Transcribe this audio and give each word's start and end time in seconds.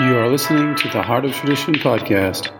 You 0.00 0.16
are 0.16 0.28
listening 0.28 0.76
to 0.76 0.88
the 0.90 1.02
Heart 1.02 1.24
of 1.24 1.32
Tradition 1.32 1.74
podcast. 1.74 2.52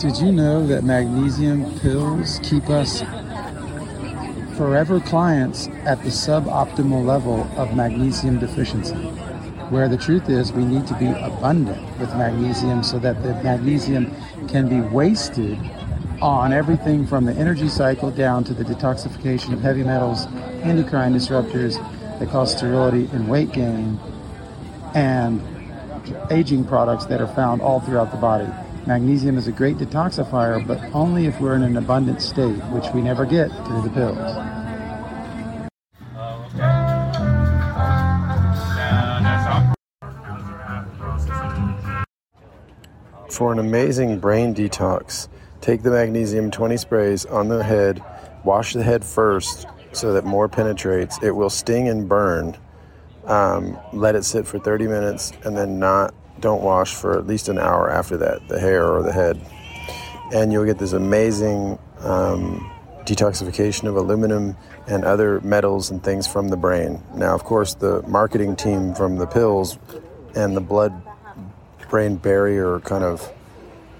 Did 0.00 0.16
you 0.18 0.32
know 0.32 0.66
that 0.66 0.82
magnesium 0.82 1.78
pills 1.78 2.40
keep 2.42 2.68
us 2.68 3.02
forever 4.56 4.98
clients 4.98 5.68
at 5.84 6.02
the 6.02 6.10
suboptimal 6.10 7.06
level 7.06 7.48
of 7.56 7.76
magnesium 7.76 8.40
deficiency? 8.40 8.96
Where 9.70 9.88
the 9.88 9.96
truth 9.96 10.28
is, 10.28 10.52
we 10.52 10.64
need 10.64 10.88
to 10.88 10.94
be 10.94 11.06
abundant 11.06 11.80
with 12.00 12.12
magnesium 12.16 12.82
so 12.82 12.98
that 12.98 13.22
the 13.22 13.40
magnesium 13.44 14.12
can 14.48 14.68
be 14.68 14.80
wasted 14.80 15.60
on 16.20 16.52
everything 16.52 17.06
from 17.06 17.24
the 17.24 17.32
energy 17.32 17.68
cycle 17.68 18.10
down 18.10 18.44
to 18.44 18.54
the 18.54 18.64
detoxification 18.64 19.52
of 19.52 19.60
heavy 19.60 19.82
metals, 19.82 20.26
endocrine 20.62 21.12
disruptors 21.12 21.78
that 22.18 22.28
cause 22.30 22.56
sterility 22.56 23.08
and 23.12 23.28
weight 23.28 23.52
gain, 23.52 23.98
and 24.94 25.42
aging 26.30 26.64
products 26.64 27.06
that 27.06 27.20
are 27.20 27.26
found 27.26 27.60
all 27.60 27.80
throughout 27.80 28.10
the 28.10 28.16
body. 28.16 28.48
Magnesium 28.86 29.38
is 29.38 29.48
a 29.48 29.52
great 29.52 29.76
detoxifier, 29.76 30.64
but 30.66 30.78
only 30.94 31.26
if 31.26 31.40
we're 31.40 31.54
in 31.54 31.62
an 31.62 31.76
abundant 31.76 32.20
state, 32.20 32.56
which 32.66 32.84
we 32.94 33.00
never 33.00 33.24
get 33.24 33.50
through 33.66 33.82
the 33.82 33.90
pills. 33.90 34.36
For 43.30 43.52
an 43.52 43.58
amazing 43.58 44.20
brain 44.20 44.54
detox, 44.54 45.28
take 45.64 45.82
the 45.82 45.90
magnesium 45.90 46.50
20 46.50 46.76
sprays 46.76 47.24
on 47.24 47.48
the 47.48 47.64
head, 47.64 48.04
wash 48.44 48.74
the 48.74 48.82
head 48.82 49.02
first 49.02 49.66
so 49.92 50.12
that 50.12 50.26
more 50.26 50.46
penetrates. 50.46 51.18
It 51.22 51.30
will 51.30 51.48
sting 51.48 51.88
and 51.88 52.06
burn. 52.06 52.54
Um, 53.24 53.78
let 53.94 54.14
it 54.14 54.24
sit 54.24 54.46
for 54.46 54.58
30 54.58 54.86
minutes 54.88 55.32
and 55.42 55.56
then 55.56 55.78
not 55.78 56.14
don't 56.40 56.62
wash 56.62 56.92
for 56.94 57.18
at 57.18 57.26
least 57.26 57.48
an 57.48 57.58
hour 57.58 57.90
after 57.90 58.18
that, 58.18 58.46
the 58.48 58.60
hair 58.60 58.86
or 58.86 59.02
the 59.02 59.12
head. 59.12 59.40
And 60.34 60.52
you'll 60.52 60.66
get 60.66 60.78
this 60.78 60.92
amazing 60.92 61.78
um, 62.00 62.70
detoxification 63.06 63.88
of 63.88 63.96
aluminum 63.96 64.58
and 64.86 65.06
other 65.06 65.40
metals 65.40 65.90
and 65.90 66.04
things 66.04 66.26
from 66.26 66.48
the 66.48 66.58
brain. 66.58 67.02
Now, 67.14 67.34
of 67.34 67.44
course, 67.44 67.72
the 67.72 68.02
marketing 68.02 68.56
team 68.56 68.94
from 68.94 69.16
the 69.16 69.26
pills 69.26 69.78
and 70.34 70.54
the 70.54 70.60
blood 70.60 70.92
brain 71.88 72.16
barrier 72.16 72.80
kind 72.80 73.04
of 73.04 73.32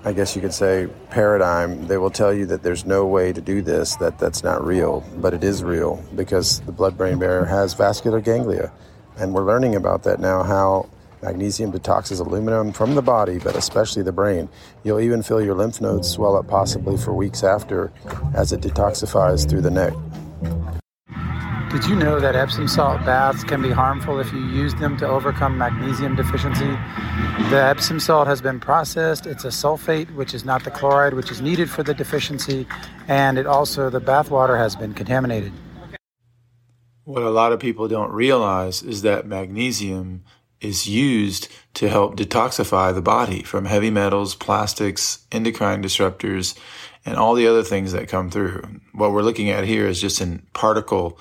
I 0.06 0.12
guess 0.12 0.36
you 0.36 0.42
could 0.42 0.52
say 0.52 0.86
paradigm, 1.08 1.86
they 1.86 1.97
will 1.97 2.10
tell 2.10 2.33
you 2.33 2.44
that 2.47 2.62
there's 2.62 2.84
no 2.84 3.06
way 3.06 3.33
to 3.33 3.41
do 3.41 3.62
this, 3.62 3.97
that 3.97 4.19
that's 4.19 4.44
not 4.44 4.62
real, 4.62 5.02
but 5.16 5.33
it 5.33 5.42
is 5.42 5.64
real 5.64 6.05
because 6.14 6.61
the 6.61 6.72
blood 6.72 6.98
brain 6.98 7.19
barrier 7.19 7.46
has 7.46 7.72
vascular 7.72 8.20
ganglia. 8.20 8.70
And 9.16 9.33
we're 9.33 9.46
learning 9.46 9.77
about 9.77 10.02
that 10.02 10.20
now 10.20 10.42
how 10.42 10.91
magnesium 11.22 11.72
detoxes 11.72 12.20
aluminum 12.20 12.70
from 12.70 12.94
the 12.94 13.00
body, 13.00 13.38
but 13.38 13.56
especially 13.56 14.02
the 14.02 14.12
brain. 14.12 14.50
You'll 14.83 15.00
even 15.00 15.22
feel 15.22 15.41
your 15.41 15.55
lymph 15.55 15.80
nodes 15.80 16.11
swell 16.11 16.36
up 16.36 16.48
possibly 16.48 16.98
for 16.98 17.14
weeks 17.14 17.42
after 17.42 17.91
as 18.34 18.52
it 18.52 18.61
detoxifies 18.61 19.48
through 19.48 19.62
the 19.62 19.70
neck. 19.70 19.94
Did 21.75 21.86
you 21.86 21.97
know 21.97 22.20
that 22.20 22.36
Epsom 22.36 22.69
salt 22.69 23.05
baths 23.05 23.42
can 23.42 23.61
be 23.61 23.72
harmful 23.72 24.20
if 24.20 24.33
you 24.33 24.39
use 24.39 24.72
them 24.77 24.97
to 24.98 25.08
overcome 25.08 25.58
magnesium 25.58 26.14
deficiency? 26.14 26.70
The 27.50 27.61
Epsom 27.61 27.98
salt 27.98 28.28
has 28.28 28.41
been 28.41 28.61
processed. 28.61 29.27
It's 29.27 29.44
a 29.44 29.48
sulfate, 29.48 30.14
which 30.14 30.34
is 30.34 30.45
not 30.45 30.62
the 30.62 30.70
chloride 30.70 31.14
which 31.14 31.33
is 31.33 31.41
needed 31.41 31.69
for 31.69 31.83
the 31.83 31.92
deficiency, 31.92 32.64
and 33.08 33.39
it 33.39 33.48
also 33.48 33.91
the 33.91 33.98
bath 33.98 34.30
water 34.30 34.56
has 34.56 34.77
been 34.77 34.95
contaminated. 34.95 35.52
What 37.02 37.25
a 37.25 37.30
lot 37.30 37.50
of 37.50 37.58
people 37.58 37.89
don't 37.89 38.12
realize 38.12 38.80
is 38.84 39.02
that 39.02 39.27
magnesium 39.27 40.23
is 40.61 40.86
used 40.86 41.48
to 41.74 41.89
help 41.89 42.14
detoxify 42.14 42.95
the 42.95 43.02
body 43.02 43.42
from 43.42 43.64
heavy 43.64 43.91
metals, 43.91 44.36
plastics, 44.36 45.27
endocrine 45.33 45.83
disruptors, 45.83 46.56
and 47.05 47.17
all 47.17 47.35
the 47.35 47.48
other 47.48 47.64
things 47.64 47.91
that 47.91 48.06
come 48.06 48.30
through. 48.30 48.62
What 48.92 49.11
we're 49.11 49.23
looking 49.23 49.51
at 49.51 49.64
here 49.64 49.89
is 49.89 50.01
just 50.01 50.20
a 50.20 50.39
particle 50.52 51.18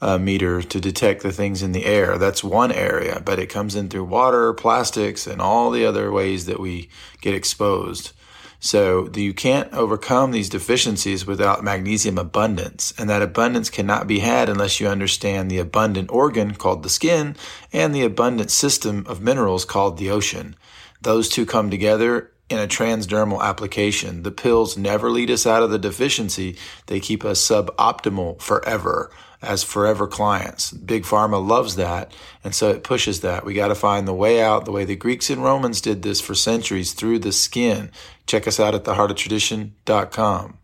uh, 0.00 0.18
meter 0.18 0.62
to 0.62 0.80
detect 0.80 1.22
the 1.22 1.32
things 1.32 1.62
in 1.62 1.72
the 1.72 1.84
air. 1.84 2.18
That's 2.18 2.44
one 2.44 2.72
area, 2.72 3.22
but 3.24 3.38
it 3.38 3.48
comes 3.48 3.74
in 3.74 3.88
through 3.88 4.04
water, 4.04 4.52
plastics, 4.52 5.26
and 5.26 5.40
all 5.40 5.70
the 5.70 5.86
other 5.86 6.12
ways 6.12 6.46
that 6.46 6.60
we 6.60 6.88
get 7.20 7.34
exposed. 7.34 8.12
So 8.60 9.10
you 9.14 9.34
can't 9.34 9.70
overcome 9.74 10.30
these 10.30 10.48
deficiencies 10.48 11.26
without 11.26 11.62
magnesium 11.62 12.16
abundance. 12.16 12.94
And 12.96 13.10
that 13.10 13.20
abundance 13.20 13.68
cannot 13.68 14.06
be 14.06 14.20
had 14.20 14.48
unless 14.48 14.80
you 14.80 14.88
understand 14.88 15.50
the 15.50 15.58
abundant 15.58 16.10
organ 16.10 16.54
called 16.54 16.82
the 16.82 16.88
skin 16.88 17.36
and 17.74 17.94
the 17.94 18.04
abundant 18.04 18.50
system 18.50 19.04
of 19.06 19.20
minerals 19.20 19.66
called 19.66 19.98
the 19.98 20.10
ocean. 20.10 20.56
Those 21.02 21.28
two 21.28 21.44
come 21.44 21.68
together 21.68 22.30
in 22.48 22.58
a 22.58 22.66
transdermal 22.66 23.42
application. 23.42 24.22
The 24.22 24.30
pills 24.30 24.76
never 24.76 25.10
lead 25.10 25.30
us 25.30 25.46
out 25.46 25.62
of 25.62 25.70
the 25.70 25.78
deficiency. 25.78 26.56
They 26.86 27.00
keep 27.00 27.24
us 27.24 27.40
suboptimal 27.40 28.40
forever 28.40 29.10
as 29.40 29.62
forever 29.62 30.06
clients. 30.06 30.70
Big 30.72 31.04
Pharma 31.04 31.46
loves 31.46 31.76
that, 31.76 32.12
and 32.42 32.54
so 32.54 32.70
it 32.70 32.82
pushes 32.82 33.20
that. 33.20 33.44
We 33.44 33.54
got 33.54 33.68
to 33.68 33.74
find 33.74 34.08
the 34.08 34.14
way 34.14 34.42
out 34.42 34.64
the 34.64 34.72
way 34.72 34.84
the 34.84 34.96
Greeks 34.96 35.30
and 35.30 35.42
Romans 35.42 35.80
did 35.80 36.02
this 36.02 36.20
for 36.20 36.34
centuries 36.34 36.92
through 36.92 37.20
the 37.20 37.32
skin. 37.32 37.90
Check 38.26 38.46
us 38.46 38.58
out 38.58 38.74
at 38.74 38.84
theheartoftradition.com. 38.84 40.58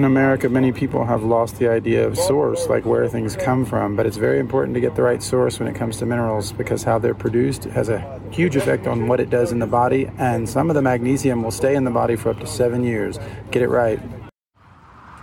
In 0.00 0.04
America, 0.04 0.48
many 0.48 0.72
people 0.72 1.04
have 1.04 1.24
lost 1.24 1.58
the 1.58 1.68
idea 1.68 2.06
of 2.06 2.16
source, 2.16 2.68
like 2.68 2.86
where 2.86 3.06
things 3.06 3.36
come 3.36 3.66
from, 3.66 3.96
but 3.96 4.06
it's 4.06 4.16
very 4.16 4.38
important 4.38 4.72
to 4.72 4.80
get 4.80 4.94
the 4.96 5.02
right 5.02 5.22
source 5.22 5.58
when 5.58 5.68
it 5.68 5.74
comes 5.74 5.98
to 5.98 6.06
minerals 6.06 6.52
because 6.52 6.82
how 6.82 6.98
they're 6.98 7.14
produced 7.14 7.64
has 7.64 7.90
a 7.90 8.18
huge 8.30 8.56
effect 8.56 8.86
on 8.86 9.08
what 9.08 9.20
it 9.20 9.28
does 9.28 9.52
in 9.52 9.58
the 9.58 9.66
body, 9.66 10.10
and 10.16 10.48
some 10.48 10.70
of 10.70 10.74
the 10.74 10.80
magnesium 10.80 11.42
will 11.42 11.50
stay 11.50 11.74
in 11.74 11.84
the 11.84 11.90
body 11.90 12.16
for 12.16 12.30
up 12.30 12.40
to 12.40 12.46
seven 12.46 12.82
years. 12.82 13.18
Get 13.50 13.60
it 13.60 13.68
right. 13.68 14.00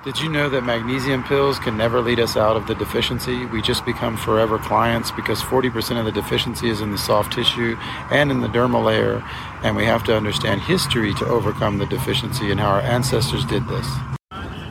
Did 0.06 0.22
you 0.22 0.30
know 0.30 0.48
that 0.48 0.62
magnesium 0.62 1.24
pills 1.24 1.58
can 1.58 1.76
never 1.76 2.00
lead 2.00 2.20
us 2.20 2.38
out 2.38 2.56
of 2.56 2.68
the 2.68 2.76
deficiency? 2.76 3.48
We 3.48 3.64
just 3.64 3.84
become 3.84 4.16
forever 4.16 4.60
clients 4.60 5.10
because 5.10 5.42
40% 5.42 5.98
of 5.98 6.06
the 6.06 6.12
deficiency 6.12 6.70
is 6.70 6.82
in 6.82 6.92
the 6.92 7.00
soft 7.00 7.34
tissue 7.34 7.76
and 8.12 8.30
in 8.30 8.42
the 8.42 8.48
dermal 8.48 8.86
layer, 8.86 9.24
and 9.64 9.76
we 9.76 9.86
have 9.86 10.04
to 10.04 10.16
understand 10.16 10.62
history 10.62 11.16
to 11.16 11.26
overcome 11.26 11.80
the 11.80 11.88
deficiency 11.88 12.52
and 12.52 12.60
how 12.60 12.70
our 12.70 12.82
ancestors 12.82 13.44
did 13.46 13.68
this. 13.68 13.88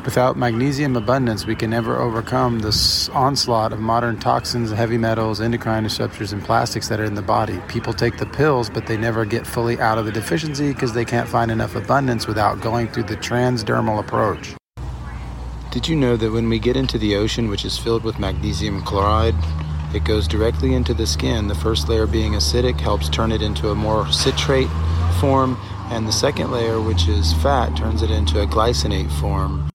Without 0.07 0.37
magnesium 0.37 0.95
abundance, 0.95 1.47
we 1.47 1.57
can 1.57 1.69
never 1.69 1.97
overcome 1.97 2.61
this 2.61 3.09
onslaught 3.09 3.73
of 3.73 3.81
modern 3.81 4.17
toxins, 4.17 4.71
heavy 4.71 4.97
metals, 4.97 5.41
endocrine 5.41 5.85
disruptors, 5.85 6.33
and 6.33 6.45
plastics 6.45 6.89
that 6.89 7.01
are 7.01 7.05
in 7.05 7.17
the 7.17 7.23
body. 7.23 7.59
People 7.67 7.93
take 7.93 8.17
the 8.17 8.25
pills, 8.25 8.71
but 8.71 8.87
they 8.87 8.97
never 8.97 9.25
get 9.25 9.45
fully 9.45 9.81
out 9.81 9.99
of 9.99 10.07
the 10.07 10.13
deficiency 10.13 10.73
because 10.73 10.93
they 10.93 11.05
can't 11.05 11.29
find 11.29 11.51
enough 11.51 11.75
abundance 11.75 12.29
without 12.29 12.61
going 12.61 12.87
through 12.87 13.03
the 13.03 13.17
transdermal 13.17 13.99
approach. 13.99 14.55
Did 15.73 15.89
you 15.89 15.97
know 15.97 16.17
that 16.17 16.31
when 16.31 16.49
we 16.49 16.61
get 16.61 16.77
into 16.77 16.99
the 16.99 17.17
ocean, 17.17 17.49
which 17.49 17.65
is 17.65 17.77
filled 17.77 18.05
with 18.05 18.21
magnesium 18.21 18.83
chloride, 18.83 19.35
it 19.93 20.05
goes 20.05 20.29
directly 20.29 20.75
into 20.75 20.95
the 20.95 21.09
skin? 21.09 21.49
The 21.49 21.57
first 21.57 21.89
layer 21.89 22.07
being 22.07 22.35
acidic 22.35 22.79
helps 22.79 23.09
turn 23.09 23.33
it 23.33 23.43
into 23.43 23.71
a 23.71 23.75
more 23.75 24.07
citrate 24.13 24.71
form, 25.21 25.59
and 25.91 26.07
the 26.07 26.13
second 26.13 26.53
layer, 26.53 26.81
which 26.81 27.09
is 27.09 27.33
fat, 27.43 27.77
turns 27.77 28.03
it 28.03 28.13
into 28.13 28.41
a 28.41 28.47
glycinate 28.47 29.11
form. 29.21 29.69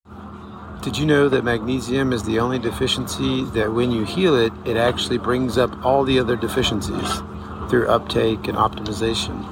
Did 0.81 0.97
you 0.97 1.05
know 1.05 1.29
that 1.29 1.43
magnesium 1.43 2.11
is 2.11 2.23
the 2.23 2.39
only 2.39 2.57
deficiency 2.57 3.43
that 3.51 3.71
when 3.71 3.91
you 3.91 4.03
heal 4.03 4.35
it, 4.35 4.51
it 4.65 4.77
actually 4.77 5.19
brings 5.19 5.55
up 5.55 5.85
all 5.85 6.03
the 6.03 6.17
other 6.17 6.35
deficiencies 6.35 7.21
through 7.69 7.87
uptake 7.87 8.47
and 8.47 8.57
optimization? 8.57 9.45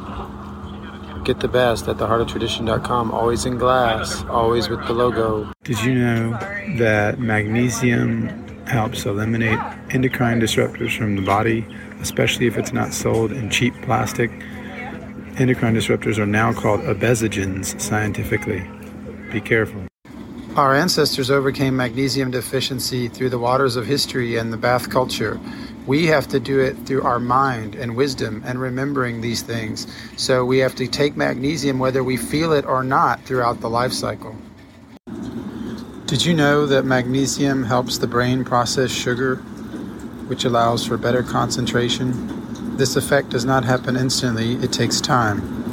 Get 1.23 1.39
the 1.39 1.47
best 1.47 1.87
at 1.87 1.97
theheartoftradition.com, 1.97 3.11
always 3.11 3.45
in 3.45 3.59
glass, 3.59 4.23
always 4.23 4.69
with 4.69 4.83
the 4.87 4.93
logo. 4.93 5.53
Did 5.63 5.79
you 5.83 5.93
know 5.93 6.31
that 6.79 7.19
magnesium 7.19 8.29
helps 8.65 9.05
eliminate 9.05 9.59
endocrine 9.91 10.41
disruptors 10.41 10.97
from 10.97 11.15
the 11.15 11.21
body, 11.21 11.63
especially 12.01 12.47
if 12.47 12.57
it's 12.57 12.73
not 12.73 12.91
sold 12.91 13.31
in 13.31 13.51
cheap 13.51 13.75
plastic? 13.83 14.31
Endocrine 15.37 15.75
disruptors 15.75 16.17
are 16.17 16.25
now 16.25 16.53
called 16.53 16.81
obesogens 16.81 17.79
scientifically. 17.79 18.67
Be 19.31 19.39
careful. 19.39 19.88
Our 20.55 20.73
ancestors 20.73 21.29
overcame 21.29 21.75
magnesium 21.77 22.31
deficiency 22.31 23.07
through 23.07 23.29
the 23.29 23.37
waters 23.37 23.75
of 23.75 23.85
history 23.85 24.35
and 24.35 24.51
the 24.51 24.57
bath 24.57 24.89
culture. 24.89 25.39
We 25.85 26.07
have 26.07 26.27
to 26.29 26.39
do 26.39 26.59
it 26.59 26.75
through 26.85 27.03
our 27.03 27.19
mind 27.19 27.75
and 27.75 27.95
wisdom 27.95 28.41
and 28.45 28.59
remembering 28.59 29.21
these 29.21 29.43
things. 29.43 29.87
So 30.17 30.43
we 30.43 30.57
have 30.59 30.75
to 30.75 30.87
take 30.87 31.15
magnesium 31.15 31.77
whether 31.77 32.03
we 32.03 32.17
feel 32.17 32.51
it 32.53 32.65
or 32.65 32.83
not 32.83 33.21
throughout 33.21 33.61
the 33.61 33.69
life 33.69 33.93
cycle. 33.93 34.35
Did 36.07 36.25
you 36.25 36.33
know 36.33 36.65
that 36.65 36.83
magnesium 36.83 37.63
helps 37.63 37.99
the 37.99 38.07
brain 38.07 38.43
process 38.43 38.91
sugar, 38.91 39.35
which 40.27 40.45
allows 40.45 40.85
for 40.85 40.97
better 40.97 41.21
concentration? 41.21 42.75
This 42.75 42.95
effect 42.95 43.29
does 43.29 43.45
not 43.45 43.63
happen 43.63 43.95
instantly, 43.95 44.53
it 44.55 44.73
takes 44.73 44.99
time. 44.99 45.68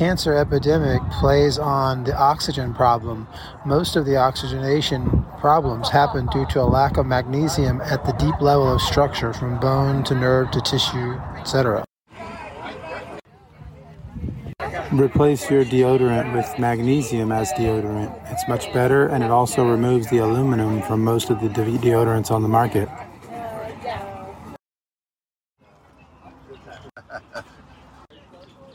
Cancer 0.00 0.34
epidemic 0.34 0.98
plays 1.20 1.58
on 1.58 2.04
the 2.04 2.16
oxygen 2.16 2.72
problem. 2.72 3.28
Most 3.66 3.96
of 3.96 4.06
the 4.06 4.16
oxygenation 4.16 5.26
problems 5.40 5.90
happen 5.90 6.26
due 6.32 6.46
to 6.46 6.62
a 6.62 6.64
lack 6.64 6.96
of 6.96 7.04
magnesium 7.04 7.82
at 7.82 8.06
the 8.06 8.12
deep 8.12 8.40
level 8.40 8.72
of 8.72 8.80
structure, 8.80 9.34
from 9.34 9.60
bone 9.60 10.02
to 10.04 10.14
nerve 10.14 10.50
to 10.52 10.60
tissue, 10.62 11.20
etc. 11.36 11.84
Replace 14.90 15.50
your 15.50 15.66
deodorant 15.66 16.34
with 16.34 16.48
magnesium 16.58 17.30
as 17.30 17.52
deodorant. 17.52 18.10
It's 18.32 18.48
much 18.48 18.72
better 18.72 19.06
and 19.06 19.22
it 19.22 19.30
also 19.30 19.68
removes 19.68 20.08
the 20.08 20.18
aluminum 20.18 20.80
from 20.80 21.04
most 21.04 21.28
of 21.28 21.42
the 21.42 21.50
de- 21.50 21.76
deodorants 21.76 22.30
on 22.30 22.40
the 22.40 22.48
market. 22.48 22.88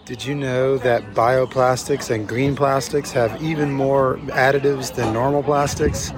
Did 0.05 0.23
you 0.23 0.35
know 0.35 0.77
that 0.77 1.15
bioplastics 1.15 2.13
and 2.13 2.27
green 2.27 2.55
plastics 2.55 3.11
have 3.13 3.41
even 3.41 3.71
more 3.71 4.17
additives 4.27 4.93
than 4.93 5.11
normal 5.11 5.41
plastics? 5.41 6.11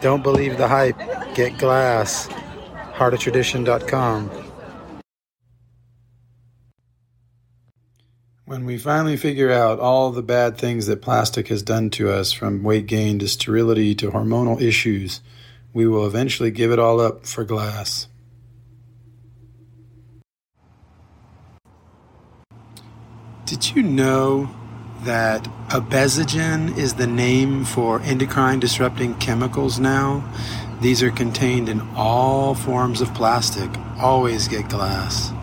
Don't 0.00 0.22
believe 0.22 0.58
the 0.58 0.68
hype. 0.68 0.96
Get 1.34 1.58
glass. 1.58 2.28
Heartoftradition.com. 2.94 4.30
When 8.44 8.64
we 8.64 8.78
finally 8.78 9.16
figure 9.16 9.50
out 9.50 9.80
all 9.80 10.12
the 10.12 10.22
bad 10.22 10.56
things 10.56 10.86
that 10.86 11.02
plastic 11.02 11.48
has 11.48 11.64
done 11.64 11.90
to 11.90 12.12
us, 12.12 12.32
from 12.32 12.62
weight 12.62 12.86
gain 12.86 13.18
to 13.18 13.26
sterility 13.26 13.92
to 13.96 14.12
hormonal 14.12 14.60
issues, 14.60 15.20
we 15.72 15.88
will 15.88 16.06
eventually 16.06 16.52
give 16.52 16.70
it 16.70 16.78
all 16.78 17.00
up 17.00 17.26
for 17.26 17.42
glass. 17.42 18.06
Did 23.52 23.76
you 23.76 23.82
know 23.82 24.48
that 25.02 25.44
obesogen 25.68 26.74
is 26.74 26.94
the 26.94 27.06
name 27.06 27.66
for 27.66 28.00
endocrine 28.00 28.60
disrupting 28.60 29.14
chemicals 29.16 29.78
now? 29.78 30.24
These 30.80 31.02
are 31.02 31.10
contained 31.10 31.68
in 31.68 31.82
all 31.94 32.54
forms 32.54 33.02
of 33.02 33.12
plastic. 33.12 33.68
Always 34.00 34.48
get 34.48 34.70
glass. 34.70 35.34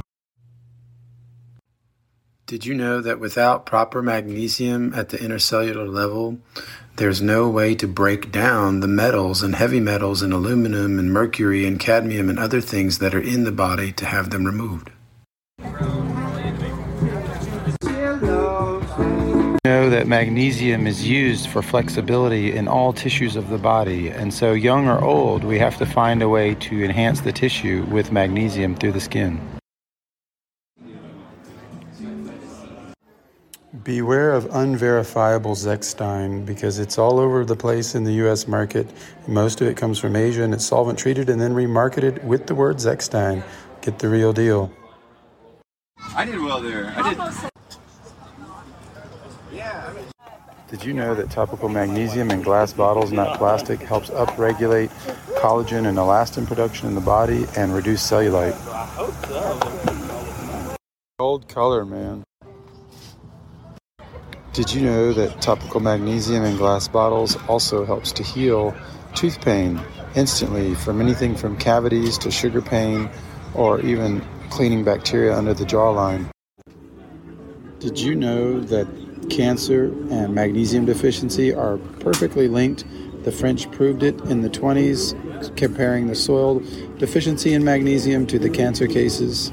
Did 2.47 2.65
you 2.65 2.73
know 2.73 2.99
that 2.99 3.19
without 3.19 3.67
proper 3.67 4.01
magnesium 4.01 4.91
at 4.95 5.09
the 5.09 5.17
intercellular 5.19 5.87
level, 5.87 6.39
there's 6.95 7.21
no 7.21 7.47
way 7.47 7.75
to 7.75 7.87
break 7.87 8.31
down 8.31 8.79
the 8.79 8.87
metals 8.87 9.43
and 9.43 9.53
heavy 9.53 9.79
metals 9.79 10.23
and 10.23 10.33
aluminum 10.33 10.97
and 10.97 11.13
mercury 11.13 11.63
and 11.63 11.79
cadmium 11.79 12.27
and 12.27 12.39
other 12.39 12.59
things 12.59 12.97
that 12.97 13.13
are 13.13 13.21
in 13.21 13.43
the 13.43 13.51
body 13.51 13.91
to 13.91 14.07
have 14.07 14.31
them 14.31 14.45
removed? 14.45 14.89
Know 19.69 19.87
that 19.87 20.07
magnesium 20.07 20.87
is 20.87 21.07
used 21.07 21.47
for 21.47 21.61
flexibility 21.61 22.55
in 22.59 22.67
all 22.67 22.91
tissues 22.91 23.35
of 23.35 23.49
the 23.49 23.57
body. 23.59 24.09
And 24.09 24.33
so, 24.33 24.53
young 24.53 24.87
or 24.87 24.99
old, 25.03 25.43
we 25.43 25.59
have 25.59 25.77
to 25.77 25.85
find 25.85 26.23
a 26.23 26.29
way 26.37 26.55
to 26.55 26.83
enhance 26.83 27.21
the 27.21 27.31
tissue 27.31 27.85
with 27.91 28.11
magnesium 28.11 28.75
through 28.75 28.93
the 28.93 28.99
skin. 28.99 29.39
Beware 33.83 34.31
of 34.33 34.43
unverifiable 34.51 35.55
Zechstein 35.55 36.45
because 36.45 36.79
it's 36.79 36.97
all 36.97 37.19
over 37.19 37.45
the 37.45 37.55
place 37.55 37.93
in 37.93 38.03
the 38.05 38.15
US 38.23 38.47
market. 38.47 38.87
Most 39.27 39.61
of 39.61 39.67
it 39.67 39.77
comes 39.77 39.99
from 39.99 40.15
Asia 40.15 40.43
and 40.43 40.53
it's 40.55 40.65
solvent 40.65 40.97
treated 40.97 41.29
and 41.29 41.39
then 41.39 41.53
remarketed 41.53 42.23
with 42.23 42.47
the 42.47 42.55
word 42.55 42.77
Zechstein. 42.77 43.43
Get 43.81 43.99
the 43.99 44.09
real 44.09 44.33
deal. 44.33 44.71
I 46.15 46.25
did 46.25 46.39
well 46.39 46.59
there. 46.59 46.91
I 46.97 47.13
did. 47.13 47.48
Did 50.69 50.85
you 50.85 50.93
know 50.93 51.15
that 51.15 51.31
topical 51.31 51.67
magnesium 51.67 52.29
in 52.29 52.43
glass 52.43 52.73
bottles, 52.73 53.11
not 53.11 53.39
plastic, 53.39 53.79
helps 53.81 54.11
upregulate 54.11 54.89
collagen 55.41 55.87
and 55.87 55.97
elastin 55.97 56.45
production 56.45 56.87
in 56.87 56.93
the 56.93 57.01
body 57.01 57.47
and 57.57 57.73
reduce 57.73 58.07
cellulite? 58.07 58.53
Gold 61.17 61.47
color, 61.47 61.85
man. 61.85 62.23
Did 64.53 64.71
you 64.71 64.81
know 64.81 65.11
that 65.13 65.41
topical 65.41 65.79
magnesium 65.79 66.43
in 66.43 66.55
glass 66.55 66.87
bottles 66.87 67.35
also 67.47 67.83
helps 67.83 68.11
to 68.11 68.21
heal 68.21 68.75
tooth 69.15 69.41
pain 69.41 69.81
instantly 70.13 70.75
from 70.75 71.01
anything 71.01 71.35
from 71.35 71.57
cavities 71.57 72.19
to 72.19 72.29
sugar 72.29 72.61
pain 72.61 73.09
or 73.55 73.81
even 73.81 74.23
cleaning 74.51 74.83
bacteria 74.83 75.35
under 75.35 75.55
the 75.55 75.65
jawline? 75.65 76.29
Did 77.79 77.97
you 77.97 78.13
know 78.13 78.59
that 78.59 78.87
cancer 79.29 79.85
and 80.09 80.33
magnesium 80.33 80.85
deficiency 80.85 81.53
are 81.53 81.77
perfectly 81.99 82.47
linked. 82.47 82.85
The 83.23 83.31
French 83.31 83.69
proved 83.71 84.03
it 84.03 84.19
in 84.21 84.41
the 84.41 84.49
20s, 84.49 85.55
comparing 85.55 86.07
the 86.07 86.15
soil 86.15 86.59
deficiency 86.97 87.53
in 87.53 87.63
magnesium 87.63 88.25
to 88.27 88.39
the 88.39 88.49
cancer 88.49 88.87
cases. 88.87 89.51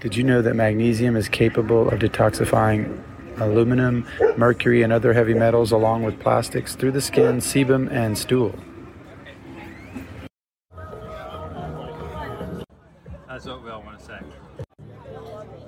Did 0.00 0.16
you 0.16 0.24
know 0.24 0.40
that 0.40 0.54
magnesium 0.54 1.14
is 1.14 1.28
capable 1.28 1.90
of 1.90 1.98
detoxifying 1.98 3.02
aluminum, 3.38 4.06
mercury, 4.36 4.82
and 4.82 4.92
other 4.92 5.12
heavy 5.12 5.34
metals 5.34 5.72
along 5.72 6.04
with 6.04 6.18
plastics 6.20 6.74
through 6.74 6.92
the 6.92 7.00
skin, 7.00 7.38
sebum, 7.38 7.90
and 7.92 8.16
stool? 8.16 8.54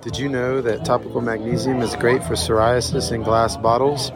Did 0.02 0.18
you 0.18 0.28
know 0.28 0.60
that 0.60 0.84
topical 0.84 1.20
magnesium 1.20 1.80
is 1.80 1.94
great 1.94 2.24
for 2.24 2.34
psoriasis 2.34 3.12
in 3.12 3.22
glass 3.22 3.56
bottles? 3.56 4.10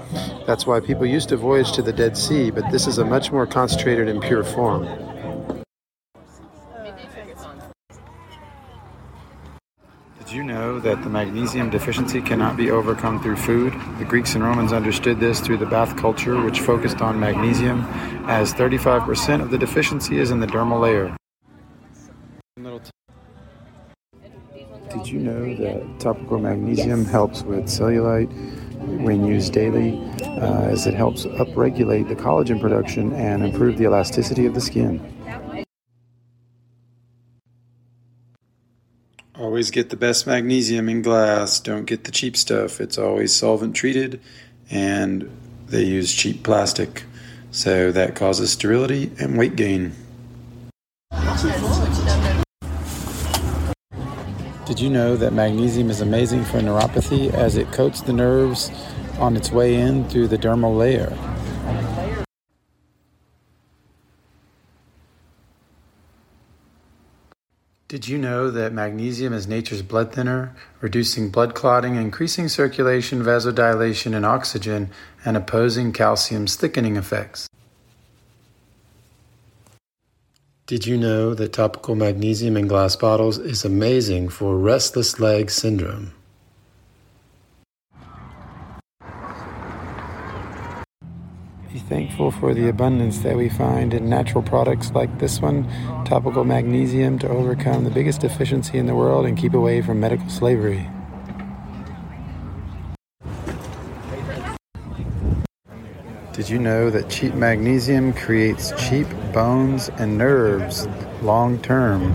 That's 0.44 0.66
why 0.66 0.80
people 0.80 1.06
used 1.06 1.28
to 1.28 1.36
voyage 1.36 1.70
to 1.72 1.82
the 1.82 1.92
Dead 1.92 2.16
Sea, 2.16 2.50
but 2.50 2.68
this 2.72 2.88
is 2.88 2.98
a 2.98 3.04
much 3.04 3.30
more 3.30 3.46
concentrated 3.46 4.08
and 4.08 4.20
pure 4.20 4.42
form. 4.42 4.84
Did 10.18 10.32
you 10.32 10.42
know 10.42 10.80
that 10.80 11.04
the 11.04 11.08
magnesium 11.08 11.70
deficiency 11.70 12.20
cannot 12.20 12.56
be 12.56 12.72
overcome 12.72 13.22
through 13.22 13.36
food? 13.36 13.72
The 14.00 14.04
Greeks 14.04 14.34
and 14.34 14.42
Romans 14.42 14.72
understood 14.72 15.20
this 15.20 15.38
through 15.38 15.58
the 15.58 15.66
bath 15.66 15.96
culture, 15.96 16.42
which 16.42 16.58
focused 16.58 17.00
on 17.00 17.20
magnesium, 17.20 17.84
as 18.26 18.52
35% 18.52 19.40
of 19.40 19.52
the 19.52 19.58
deficiency 19.58 20.18
is 20.18 20.32
in 20.32 20.40
the 20.40 20.48
dermal 20.48 20.80
layer. 20.80 21.16
Did 24.90 25.08
you 25.08 25.18
know 25.18 25.54
that 25.56 26.00
topical 26.00 26.38
magnesium 26.38 27.02
yes. 27.02 27.10
helps 27.10 27.42
with 27.42 27.64
cellulite 27.64 28.30
when 29.02 29.26
used 29.26 29.52
daily, 29.52 29.98
uh, 30.22 30.68
as 30.68 30.86
it 30.86 30.94
helps 30.94 31.24
upregulate 31.24 32.08
the 32.08 32.14
collagen 32.14 32.60
production 32.60 33.12
and 33.14 33.44
improve 33.44 33.78
the 33.78 33.84
elasticity 33.84 34.46
of 34.46 34.54
the 34.54 34.60
skin? 34.60 35.00
Always 39.38 39.70
get 39.70 39.90
the 39.90 39.96
best 39.96 40.26
magnesium 40.26 40.88
in 40.88 41.02
glass. 41.02 41.60
Don't 41.60 41.84
get 41.84 42.04
the 42.04 42.10
cheap 42.10 42.36
stuff. 42.36 42.80
It's 42.80 42.96
always 42.96 43.34
solvent 43.34 43.76
treated 43.76 44.20
and 44.70 45.30
they 45.66 45.82
use 45.82 46.14
cheap 46.14 46.42
plastic. 46.42 47.04
So 47.50 47.92
that 47.92 48.14
causes 48.14 48.52
sterility 48.52 49.12
and 49.18 49.36
weight 49.36 49.56
gain. 49.56 49.92
Did 54.66 54.80
you 54.80 54.90
know 54.90 55.14
that 55.16 55.32
magnesium 55.32 55.90
is 55.90 56.00
amazing 56.00 56.42
for 56.42 56.58
neuropathy 56.58 57.32
as 57.32 57.56
it 57.56 57.70
coats 57.70 58.00
the 58.00 58.12
nerves 58.12 58.72
on 59.20 59.36
its 59.36 59.52
way 59.52 59.76
in 59.76 60.08
through 60.08 60.26
the 60.26 60.36
dermal 60.36 60.76
layer? 60.76 61.16
Did 67.86 68.08
you 68.08 68.18
know 68.18 68.50
that 68.50 68.72
magnesium 68.72 69.32
is 69.32 69.46
nature's 69.46 69.82
blood 69.82 70.12
thinner, 70.12 70.56
reducing 70.80 71.30
blood 71.30 71.54
clotting, 71.54 71.94
increasing 71.94 72.48
circulation, 72.48 73.22
vasodilation, 73.22 74.16
and 74.16 74.26
oxygen, 74.26 74.90
and 75.24 75.36
opposing 75.36 75.92
calcium's 75.92 76.56
thickening 76.56 76.96
effects? 76.96 77.46
Did 80.66 80.84
you 80.84 80.96
know 80.96 81.32
that 81.32 81.52
topical 81.52 81.94
magnesium 81.94 82.56
in 82.56 82.66
glass 82.66 82.96
bottles 82.96 83.38
is 83.38 83.64
amazing 83.64 84.30
for 84.30 84.58
restless 84.58 85.20
leg 85.20 85.48
syndrome? 85.48 86.12
Be 91.72 91.78
thankful 91.88 92.32
for 92.32 92.52
the 92.52 92.68
abundance 92.68 93.20
that 93.20 93.36
we 93.36 93.48
find 93.48 93.94
in 93.94 94.08
natural 94.08 94.42
products 94.42 94.90
like 94.90 95.20
this 95.20 95.40
one, 95.40 95.70
topical 96.04 96.42
magnesium, 96.42 97.20
to 97.20 97.28
overcome 97.28 97.84
the 97.84 97.90
biggest 97.90 98.22
deficiency 98.22 98.76
in 98.76 98.86
the 98.86 98.96
world 98.96 99.24
and 99.24 99.38
keep 99.38 99.54
away 99.54 99.82
from 99.82 100.00
medical 100.00 100.28
slavery. 100.28 100.90
Did 106.36 106.48
you 106.48 106.58
know 106.58 106.90
that 106.90 107.08
cheap 107.08 107.34
magnesium 107.34 108.12
creates 108.12 108.72
cheap 108.88 109.08
bones 109.32 109.88
and 109.98 110.16
nerves 110.16 110.86
long 111.22 111.58
term? 111.62 112.14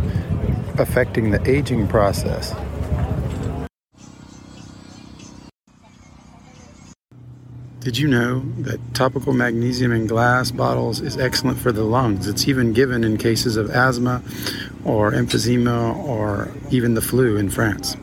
affecting 0.77 1.31
the 1.31 1.49
aging 1.49 1.87
process. 1.87 2.53
Did 7.79 7.97
you 7.97 8.07
know 8.07 8.41
that 8.59 8.79
topical 8.93 9.33
magnesium 9.33 9.91
in 9.91 10.05
glass 10.05 10.51
bottles 10.51 11.01
is 11.01 11.17
excellent 11.17 11.57
for 11.57 11.71
the 11.71 11.83
lungs? 11.83 12.27
It's 12.27 12.47
even 12.47 12.73
given 12.73 13.03
in 13.03 13.17
cases 13.17 13.57
of 13.57 13.71
asthma 13.71 14.21
or 14.85 15.11
emphysema 15.11 15.95
or 15.97 16.51
even 16.69 16.93
the 16.93 17.01
flu 17.01 17.37
in 17.37 17.49
France. 17.49 17.97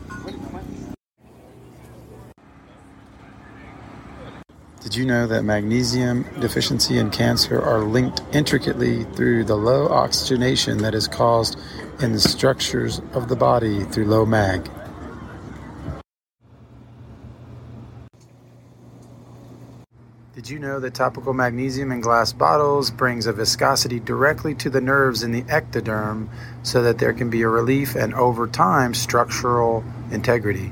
Did 4.89 4.97
you 4.97 5.05
know 5.05 5.27
that 5.27 5.43
magnesium 5.43 6.25
deficiency 6.39 6.97
and 6.97 7.11
cancer 7.11 7.61
are 7.61 7.81
linked 7.81 8.23
intricately 8.33 9.03
through 9.03 9.43
the 9.43 9.55
low 9.55 9.87
oxygenation 9.87 10.79
that 10.79 10.95
is 10.95 11.07
caused 11.07 11.59
in 12.01 12.11
the 12.11 12.19
structures 12.19 12.99
of 13.13 13.29
the 13.29 13.35
body 13.35 13.83
through 13.83 14.05
low 14.05 14.25
mag? 14.25 14.67
Did 20.33 20.49
you 20.49 20.57
know 20.57 20.79
that 20.79 20.95
topical 20.95 21.33
magnesium 21.33 21.91
in 21.91 22.01
glass 22.01 22.33
bottles 22.33 22.89
brings 22.89 23.27
a 23.27 23.31
viscosity 23.31 23.99
directly 23.99 24.55
to 24.55 24.71
the 24.71 24.81
nerves 24.81 25.21
in 25.21 25.31
the 25.31 25.43
ectoderm 25.43 26.29
so 26.63 26.81
that 26.81 26.97
there 26.97 27.13
can 27.13 27.29
be 27.29 27.43
a 27.43 27.47
relief 27.47 27.93
and 27.93 28.15
over 28.15 28.47
time 28.47 28.95
structural 28.95 29.83
integrity? 30.09 30.71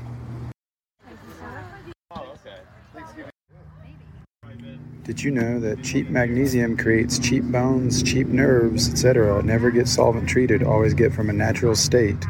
Did 5.08 5.22
you 5.22 5.30
know 5.30 5.58
that 5.60 5.82
cheap 5.82 6.10
magnesium 6.10 6.76
creates 6.76 7.18
cheap 7.18 7.42
bones, 7.44 8.02
cheap 8.02 8.26
nerves, 8.26 8.90
etc.? 8.90 9.42
Never 9.42 9.70
get 9.70 9.88
solvent 9.88 10.28
treated, 10.28 10.62
always 10.62 10.92
get 10.92 11.14
from 11.14 11.30
a 11.30 11.32
natural 11.32 11.74
state. 11.74 12.20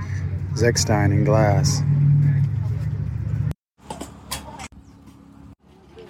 Zechstein 0.52 1.10
in 1.10 1.24
glass. 1.24 1.82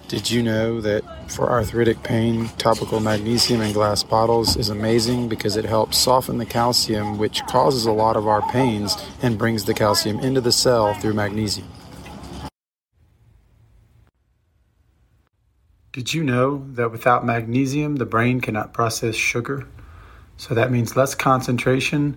Did 0.09 0.29
you 0.29 0.43
know 0.43 0.79
that 0.81 1.31
for 1.31 1.49
arthritic 1.49 2.03
pain, 2.03 2.49
topical 2.59 2.99
magnesium 2.99 3.61
in 3.61 3.73
glass 3.73 4.03
bottles 4.03 4.55
is 4.55 4.69
amazing 4.69 5.27
because 5.27 5.57
it 5.57 5.65
helps 5.65 5.97
soften 5.97 6.37
the 6.37 6.45
calcium, 6.45 7.17
which 7.17 7.41
causes 7.47 7.87
a 7.87 7.91
lot 7.91 8.15
of 8.15 8.27
our 8.27 8.47
pains, 8.51 8.95
and 9.23 9.39
brings 9.39 9.65
the 9.65 9.73
calcium 9.73 10.19
into 10.19 10.39
the 10.39 10.51
cell 10.51 10.93
through 10.93 11.13
magnesium? 11.15 11.67
Did 15.91 16.13
you 16.13 16.23
know 16.23 16.65
that 16.73 16.91
without 16.91 17.25
magnesium, 17.25 17.95
the 17.95 18.05
brain 18.05 18.41
cannot 18.41 18.73
process 18.73 19.15
sugar? 19.15 19.67
So 20.37 20.53
that 20.53 20.71
means 20.71 20.95
less 20.95 21.15
concentration, 21.15 22.15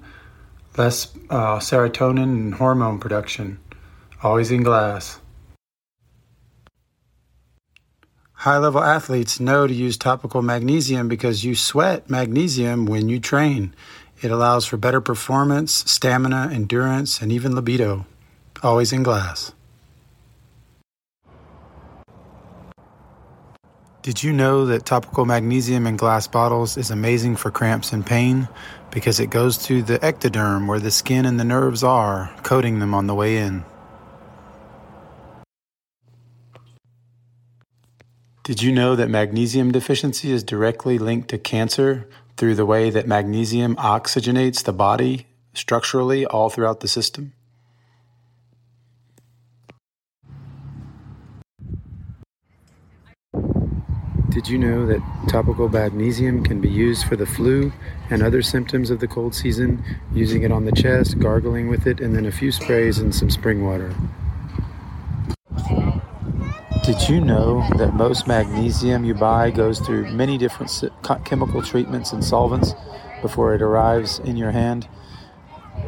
less 0.77 1.13
uh, 1.31 1.59
serotonin 1.59 2.23
and 2.23 2.55
hormone 2.55 2.99
production. 2.99 3.59
Always 4.23 4.51
in 4.51 4.63
glass. 4.63 5.21
High 8.33 8.59
level 8.59 8.83
athletes 8.83 9.41
know 9.41 9.67
to 9.67 9.73
use 9.73 9.97
topical 9.97 10.43
magnesium 10.43 11.09
because 11.09 11.45
you 11.45 11.55
sweat 11.55 12.11
magnesium 12.11 12.87
when 12.87 13.09
you 13.09 13.21
train. 13.21 13.75
It 14.21 14.31
allows 14.31 14.67
for 14.67 14.77
better 14.77 15.01
performance, 15.01 15.91
stamina, 15.91 16.51
endurance, 16.53 17.23
and 17.23 17.33
even 17.33 17.55
libido. 17.55 18.05
Always 18.63 18.93
in 18.93 19.03
glass. 19.03 19.53
Did 24.03 24.21
you 24.21 24.33
know 24.33 24.67
that 24.67 24.85
topical 24.85 25.25
magnesium 25.25 25.87
in 25.87 25.97
glass 25.97 26.27
bottles 26.27 26.77
is 26.77 26.91
amazing 26.91 27.37
for 27.37 27.53
cramps 27.53 27.93
and 27.93 28.05
pain? 28.05 28.49
Because 28.91 29.21
it 29.21 29.31
goes 29.31 29.57
to 29.67 29.81
the 29.81 30.01
ectoderm 30.01 30.67
where 30.67 30.81
the 30.81 30.91
skin 30.91 31.25
and 31.25 31.39
the 31.39 31.45
nerves 31.45 31.85
are, 31.85 32.35
coating 32.43 32.81
them 32.81 32.95
on 32.95 33.07
the 33.07 33.15
way 33.15 33.37
in. 33.37 33.65
Did 38.43 38.61
you 38.61 38.73
know 38.73 38.97
that 38.97 39.09
magnesium 39.09 39.71
deficiency 39.71 40.33
is 40.33 40.43
directly 40.43 40.99
linked 40.99 41.29
to 41.29 41.39
cancer 41.39 42.09
through 42.37 42.57
the 42.57 42.67
way 42.67 42.91
that 42.91 43.07
magnesium 43.07 43.77
oxygenates 43.77 44.65
the 44.65 44.73
body 44.73 45.29
structurally 45.55 46.27
all 46.27 46.51
throughout 46.51 46.81
the 46.81 46.89
system? 46.89 47.35
Did 54.33 54.49
you 54.49 54.57
know 54.57 54.87
that 54.87 55.03
topical 55.29 55.69
magnesium 55.69 56.43
can 56.43 56.59
be 56.59 56.71
used 56.71 57.05
for 57.05 57.17
the 57.17 57.27
flu 57.27 57.71
and 58.09 58.23
other 58.23 58.41
symptoms 58.41 58.89
of 58.89 58.99
the 58.99 59.07
cold 59.07 59.35
season, 59.35 59.85
using 60.15 60.43
it 60.43 60.51
on 60.51 60.65
the 60.65 60.73
chest, 60.73 61.19
gargling 61.19 61.69
with 61.69 61.87
it, 61.87 62.01
and 62.01 62.17
then 62.17 62.25
a 62.25 62.33
few 62.33 62.51
sprays 62.51 62.99
and 62.99 63.15
some 63.15 63.29
spring 63.29 63.63
water? 63.63 63.95
Did 66.83 67.11
you 67.11 67.21
know 67.21 67.63
that 67.77 67.93
most 67.93 68.27
magnesium 68.27 69.05
you 69.05 69.13
buy 69.13 69.51
goes 69.51 69.81
through 69.81 70.11
many 70.13 70.39
different 70.39 70.83
chemical 71.27 71.61
treatments 71.61 72.13
and 72.13 72.25
solvents 72.25 72.73
before 73.21 73.55
it 73.55 73.61
arrives 73.61 74.19
in 74.21 74.39
your 74.39 74.51
hand? 74.51 74.89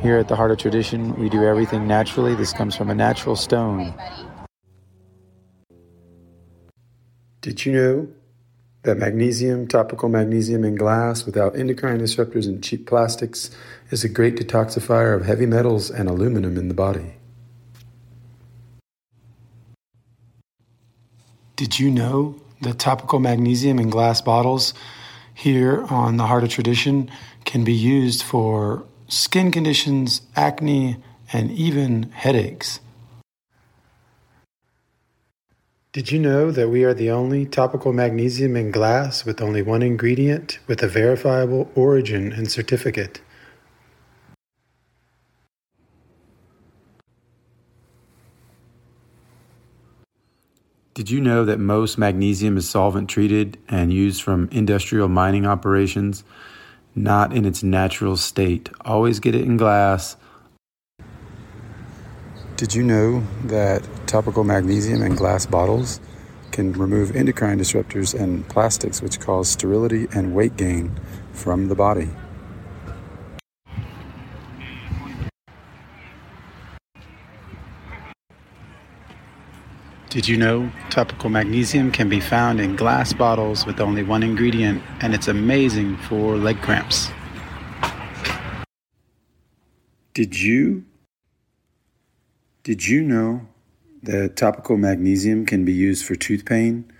Here 0.02 0.18
at 0.18 0.28
the 0.28 0.36
Heart 0.36 0.50
of 0.50 0.58
Tradition, 0.58 1.18
we 1.18 1.30
do 1.30 1.44
everything 1.44 1.86
naturally. 1.86 2.34
This 2.34 2.52
comes 2.52 2.76
from 2.76 2.90
a 2.90 2.94
natural 2.94 3.36
stone. 3.36 3.94
Did 7.40 7.64
you 7.64 7.72
know 7.72 8.08
that 8.84 8.98
magnesium, 8.98 9.66
topical 9.66 10.08
magnesium 10.08 10.64
in 10.64 10.76
glass 10.76 11.24
without 11.24 11.56
endocrine 11.56 11.98
disruptors 11.98 12.46
and 12.46 12.62
cheap 12.62 12.86
plastics, 12.86 13.50
is 13.90 14.04
a 14.04 14.08
great 14.08 14.36
detoxifier 14.36 15.14
of 15.14 15.24
heavy 15.24 15.46
metals 15.46 15.90
and 15.90 16.08
aluminum 16.08 16.56
in 16.56 16.68
the 16.68 16.74
body? 16.74 17.14
Did 21.56 21.78
you 21.78 21.90
know 21.90 22.40
that 22.60 22.78
topical 22.78 23.20
magnesium 23.20 23.78
in 23.78 23.88
glass 23.88 24.20
bottles 24.20 24.74
here 25.32 25.84
on 25.88 26.16
the 26.16 26.26
Heart 26.26 26.44
of 26.44 26.50
Tradition 26.50 27.10
can 27.44 27.64
be 27.64 27.72
used 27.72 28.22
for 28.22 28.84
skin 29.08 29.50
conditions, 29.50 30.22
acne, 30.36 31.02
and 31.32 31.50
even 31.52 32.10
headaches? 32.10 32.80
Did 35.94 36.10
you 36.10 36.18
know 36.18 36.50
that 36.50 36.70
we 36.70 36.82
are 36.82 36.92
the 36.92 37.12
only 37.12 37.46
topical 37.46 37.92
magnesium 37.92 38.56
in 38.56 38.72
glass 38.72 39.24
with 39.24 39.40
only 39.40 39.62
one 39.62 39.80
ingredient 39.80 40.58
with 40.66 40.82
a 40.82 40.88
verifiable 40.88 41.70
origin 41.76 42.32
and 42.32 42.50
certificate? 42.50 43.20
Did 50.94 51.10
you 51.10 51.20
know 51.20 51.44
that 51.44 51.60
most 51.60 51.96
magnesium 51.96 52.56
is 52.56 52.68
solvent 52.68 53.08
treated 53.08 53.56
and 53.68 53.92
used 53.92 54.20
from 54.20 54.48
industrial 54.50 55.06
mining 55.06 55.46
operations, 55.46 56.24
not 56.96 57.32
in 57.32 57.44
its 57.44 57.62
natural 57.62 58.16
state? 58.16 58.68
Always 58.84 59.20
get 59.20 59.36
it 59.36 59.42
in 59.42 59.56
glass. 59.56 60.16
Did 62.64 62.74
you 62.74 62.82
know 62.82 63.22
that 63.44 63.86
topical 64.06 64.42
magnesium 64.42 65.02
in 65.02 65.16
glass 65.16 65.44
bottles 65.44 66.00
can 66.50 66.72
remove 66.72 67.14
endocrine 67.14 67.58
disruptors 67.58 68.18
and 68.18 68.48
plastics 68.48 69.02
which 69.02 69.20
cause 69.20 69.50
sterility 69.50 70.08
and 70.14 70.34
weight 70.34 70.56
gain 70.56 70.98
from 71.34 71.68
the 71.68 71.74
body? 71.74 72.08
Did 80.08 80.26
you 80.26 80.38
know 80.38 80.72
topical 80.88 81.28
magnesium 81.28 81.92
can 81.92 82.08
be 82.08 82.18
found 82.18 82.62
in 82.62 82.76
glass 82.76 83.12
bottles 83.12 83.66
with 83.66 83.78
only 83.78 84.02
one 84.02 84.22
ingredient 84.22 84.82
and 85.02 85.14
it's 85.14 85.28
amazing 85.28 85.98
for 85.98 86.38
leg 86.38 86.62
cramps? 86.62 87.10
Did 90.14 90.40
you 90.40 90.86
Did 92.64 92.86
you 92.86 93.02
know 93.02 93.46
that 94.02 94.36
topical 94.36 94.78
magnesium 94.78 95.44
can 95.44 95.66
be 95.66 95.72
used 95.74 96.02
for 96.02 96.14
tooth 96.14 96.46
pain, 96.46 96.90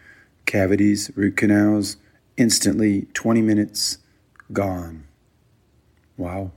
cavities, 0.45 1.11
root 1.17 1.39
canals 1.39 1.97
instantly 2.37 3.09
20 3.15 3.41
minutes 3.41 3.97
gone? 4.53 5.05
Wow. 6.19 6.53